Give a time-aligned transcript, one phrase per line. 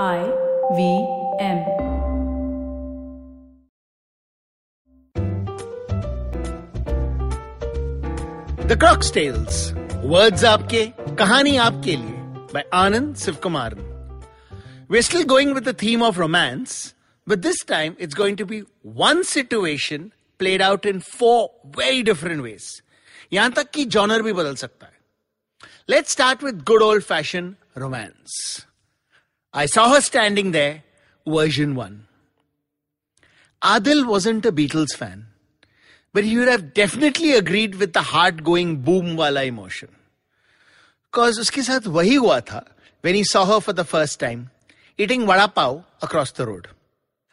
[0.00, 0.20] I
[0.76, 0.84] V
[1.38, 1.58] M.
[8.66, 9.70] The crocs tales
[10.04, 10.84] words आपके
[11.18, 12.14] कहानी आपके लिए
[12.54, 13.84] by Anand Sivkumaran.
[14.88, 16.94] We're still going with the theme of romance,
[17.26, 18.64] but this time it's going to be
[19.04, 20.10] one situation
[20.40, 21.38] played out in four
[21.78, 22.72] very different ways.
[23.32, 25.00] यहां तक कि genre भी बदल सकता है
[25.90, 28.42] let's start with good old fashion romance
[29.53, 30.83] I saw her standing there,
[31.25, 32.07] version 1.
[33.61, 35.27] Adil wasn't a Beatles fan,
[36.13, 39.89] but he would have definitely agreed with the heart going boom wala emotion.
[41.13, 42.63] Cause उसके साथ वही हुआ था
[43.03, 44.49] when he saw her for the first time,
[44.99, 46.67] eating vada pav across the road.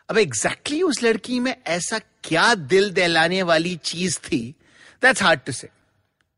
[0.09, 4.41] अब exactly exactly उस लड़की में ऐसा क्या दिल दहलाने वाली चीज थी
[5.03, 5.69] that's hard to say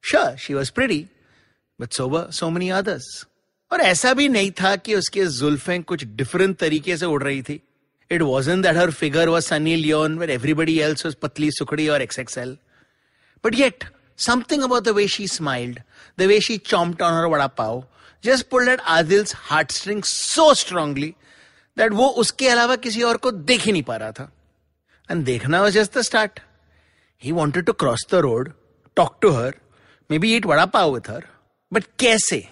[0.04, 1.06] sure she was pretty
[1.80, 3.24] but so were so many others
[3.71, 7.59] और ऐसा भी नहीं था कि उसके जुल्फे कुछ डिफरेंट तरीके से उड़ रही थी।
[8.12, 12.01] It was in that her figure was Sunny Leone where everybody else पतली सुखड़ी और
[12.01, 12.57] XXL
[13.43, 13.84] but yet
[14.18, 15.79] something about the way she smiled
[16.18, 17.84] the way she chomped on her vada pav
[18.23, 21.13] just pulled at Adil's heart string so strongly
[21.77, 24.32] that वो उसके अलावा किसी और को देख ही नहीं पा रहा था
[25.12, 26.40] एंड देखना was just the start
[27.23, 28.51] he wanted to cross the road
[28.95, 29.55] talk to her
[30.20, 31.27] maybe it vada pav with her
[31.73, 32.48] but कैसे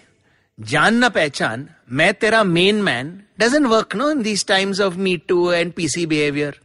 [0.60, 5.16] जान ना पहचान, मैं तेरा main man doesn't work no in these times of me
[5.28, 6.60] too and PC behaviour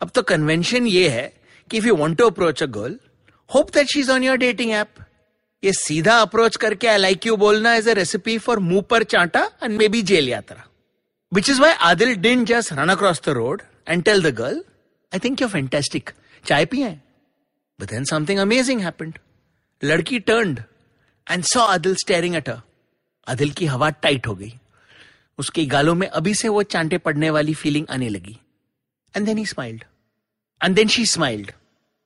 [0.00, 1.32] अब तो convention ये है
[1.70, 2.98] कि if you want to approach a girl
[3.50, 4.88] hope that she is on your dating app
[5.62, 9.48] ये सीधा अप्रोच करके I like you बोलना as a recipe for मुँह पर चांटा
[9.62, 10.64] एंड मे बी जेल यात्रा.
[11.32, 14.62] Which is why Adil didn't just run across the road and tell the girl
[15.12, 16.10] I think you fantastic
[16.44, 16.90] चाय पिए.
[17.78, 19.18] But then something amazing happened
[19.82, 20.62] लड़की turned
[21.26, 22.60] and saw Adil staring at her
[23.28, 24.52] Adil की हवा tight हो गई।
[25.38, 28.38] उसके गालों में अभी से वो चांटे पड़ने वाली फीलिंग आने लगी।
[29.14, 29.84] And then he smiled
[30.60, 31.52] and then she smiled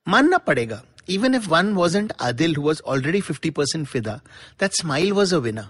[0.07, 4.21] मानना पड़ेगा even if one wasn't Adil who was already fifty percent फिदा
[4.61, 5.69] that smile was a winner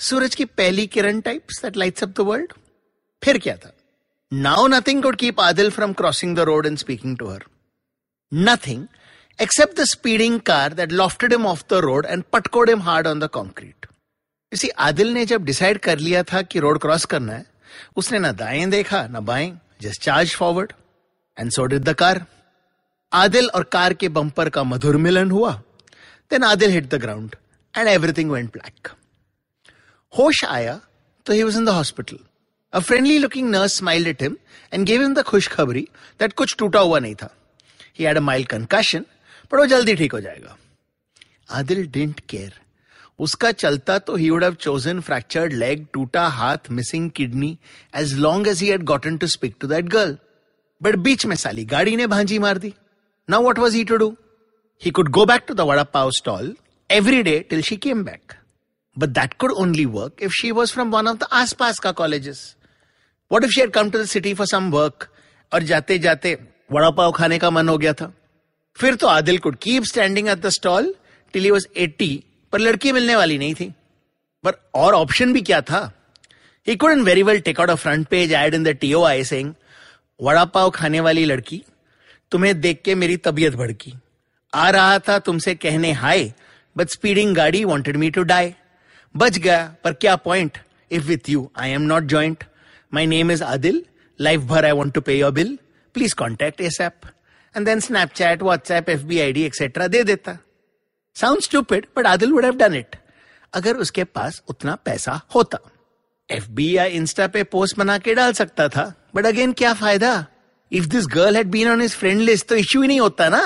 [0.00, 2.52] सूरज की पहली किरण types that lights up the world
[3.24, 3.72] फिर क्या था?
[4.32, 7.44] Now nothing could keep Adil from crossing the road and speaking to her
[8.32, 8.86] nothing
[9.38, 13.22] except the speeding car that lofted him off the road and patkoed him hard on
[13.22, 13.86] the concrete.
[14.52, 17.44] इसी आदिल ने जब decide कर लिया था कि road cross करना है,
[17.96, 19.52] उसने ना दाएँ देखा, ना बाएँ
[19.82, 20.72] just charge forward
[21.38, 22.24] and so did the car
[23.12, 25.52] Adil और कार के बम्पर का मधुर मिलन हुआ।
[26.30, 27.36] Then Adil hit the ground
[27.74, 28.88] and everything went black
[30.12, 30.80] होश आया
[31.26, 32.18] तो he was in the hospital
[32.72, 34.36] a friendly looking nurse smiled at him
[34.72, 35.86] and give him the खुशखबरी
[36.20, 37.34] दैट कुछ टूटा हुआ नहीं था।
[37.98, 39.04] He had a mild concussion
[39.50, 40.56] पर वो जल्दी ठीक हो जाएगा।
[41.50, 42.60] आदिल डिंट केयर
[43.18, 47.58] उसका चलता तो he would have chosen fractured leg टूटा हाथ missing kidney
[47.96, 50.18] as long as he had gotten to speak to that girl
[50.82, 52.74] but बीच में साली गाड़ी ने भांजी मार दी।
[53.30, 54.16] Now what was he to do
[54.84, 56.56] he could go back to the vada pav stall
[56.90, 58.36] every day till she came back.
[58.96, 62.56] But that could only work if she was from one of the आसपास का colleges
[63.32, 65.06] What if she had come to the city for some work
[65.52, 66.38] और जाते जाते
[66.72, 68.12] वड़ा पाव खाने का मन हो गया था?
[68.76, 70.94] फिर तो Adil could keep standing at the stall
[71.32, 72.18] till he was 80
[72.52, 73.72] पर लड़की मिलने वाली नहीं थी।
[74.44, 75.90] पर और ऑप्शन भी क्या था?
[76.66, 79.52] He couldn't very well take out a front page ad in the TOI saying
[80.20, 81.62] vada pav खाने वाली लड़की,
[82.32, 83.92] तुम्हें देख के मेरी तबीयत भड़की।
[84.52, 86.32] आ रहा था तुमसे कहने हाय
[86.76, 88.52] बट स्पीडिंग गाड़ी वांटेड मी टू डाई
[89.14, 90.58] बच गया, पर क्या point
[90.90, 92.44] if with you I am not joint
[92.92, 93.82] my name is Adil
[94.20, 95.58] life भर I want to pay your bill
[95.94, 97.06] please contact ASAP
[97.54, 100.38] and then Snapchat WhatsApp F B I D etcetera दे देता।
[101.15, 102.95] sound stupid but Adil would have done it
[103.53, 105.59] अगर उसके पास उतना पैसा होता
[106.29, 110.11] F B या Insta पे पोस्ट बना के डाल सकता था बट अगेन क्या फायदा
[110.71, 113.45] if this girl had been on his friend list तो इश्यू ही नहीं होता ना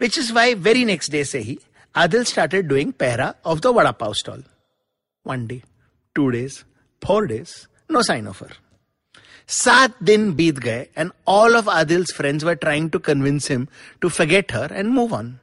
[0.00, 1.58] which is why very next day से ही
[1.94, 4.42] आदिल स्टार्टेड डूइंग पहरा of the vada pav stall
[5.26, 5.60] one day
[6.16, 6.58] two days
[7.02, 7.54] four days
[7.92, 8.52] no sign of हर
[9.48, 13.66] सात दिन बीत गए and all of Adil's friends were trying to convince him
[14.00, 15.36] to forget her and move on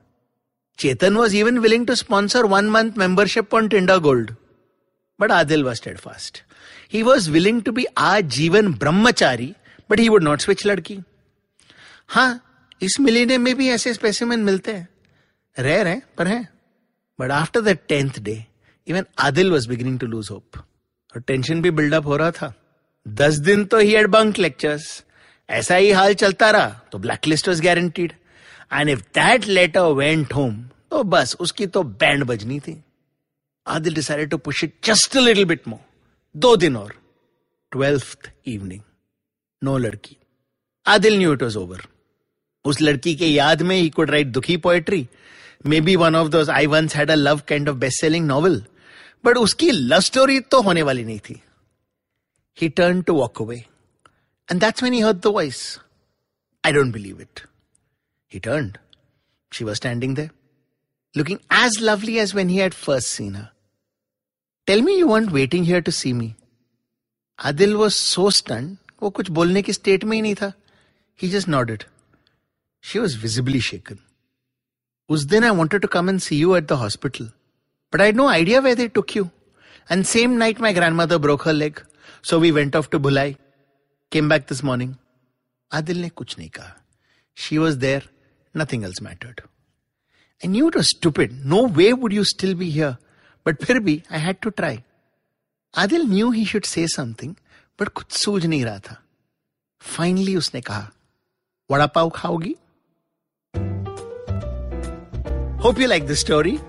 [0.78, 4.34] Chetan was even willing to sponsor one month membership on Tinder Gold.
[5.20, 6.43] But Adil was steadfast.
[6.88, 9.55] He was willing to be Ajivan Brahmachari,
[9.90, 11.02] but he would not switch लड़की
[12.08, 12.28] हाँ
[12.82, 14.88] इस millennium में भी ऐसे specimen मिलते हैं
[15.56, 16.49] rare हैं पर हैं
[17.19, 18.44] but after the tenth day
[18.87, 22.52] even Adil was beginning to lose hope और टेंशन भी बिल्डअप हो रहा था
[23.06, 25.02] दस दिन तो ही एड बंक लेक्चर्स
[25.49, 28.12] ऐसा ही हाल चलता रहा तो black list was guaranteed
[28.71, 30.61] and if that letter went home
[30.91, 32.81] तो बस उसकी तो बैंड बजनी थी
[33.65, 35.79] Adil decided to push it just a little bit more
[36.35, 36.95] दो दिन और
[37.71, 38.81] ट्वेल्थ इवनिंग
[39.61, 40.17] नो लड़की
[40.85, 41.88] Adil knew it was over
[42.65, 45.07] उस लड़की के याद में ही कुड राइट दुखी poetry
[45.81, 48.63] maybe one of those I once had a love kind of best selling novel
[49.25, 51.41] but उसकी लव स्टोरी तो होने वाली नहीं थी
[52.57, 55.63] ही turn to walk away and that's when he heard the voice
[56.63, 57.41] I don't believe it
[58.33, 58.71] He turn
[59.53, 60.31] she was standing there,
[61.19, 63.49] looking as lovely as when he had first seen her.
[64.69, 66.29] Tell me you weren't waiting here to see me.
[67.49, 70.53] Adil was so stunned, वो कुछ बोलने की state में ही नहीं था
[71.21, 71.85] He just nodded.
[72.81, 73.99] She was visibly shaken.
[75.09, 77.27] उस दिन I wanted to come and see you at the hospital.
[77.91, 79.29] But I had no idea where they took you.
[79.89, 81.81] And same night my grandmother broke her leg.
[82.21, 83.38] So we went off to Bulai.
[84.09, 84.97] Came back this morning.
[85.71, 86.73] Adil ने कुछ नहीं कहा.
[87.33, 88.03] She was there.
[88.55, 89.41] Nothing else mattered.
[90.43, 91.45] I knew it was stupid.
[91.45, 92.97] No way would you still be here.
[93.43, 94.83] But फिर भी I had to try.
[95.75, 97.35] Adil knew he should say something,
[97.77, 98.97] but कुछ सूझ नहीं रहा था.
[99.97, 100.91] Finally उसने कहा,
[101.71, 102.55] vada pav खाओगी?
[105.59, 106.59] Hope you like this story.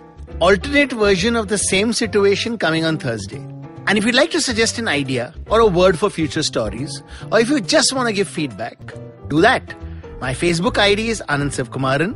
[0.40, 3.40] Alternate version of the same situation coming on Thursday.
[3.86, 7.40] And if you'd like to suggest an idea or a word for future stories, or
[7.40, 8.94] if you just want to give feedback,
[9.28, 9.74] do that.
[10.19, 12.15] my Facebook ID is Anand Sivkumaran.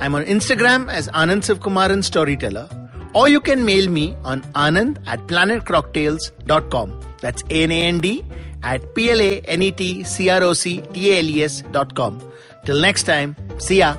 [0.00, 2.68] I'm on Instagram as Anand Sivkumaran Storyteller.
[3.14, 7.00] Or you can mail me on anand at planetcrocktails.com.
[7.20, 8.24] That's A-N-A-N-D
[8.62, 12.20] at P-L-A-N-E-T-C-R-O-C-T-A-L-E-S dot com.
[12.64, 13.96] Till next time, see ya.